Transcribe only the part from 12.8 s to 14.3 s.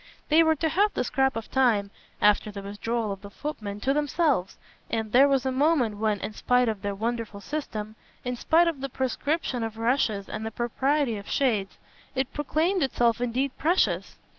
itself indeed precious.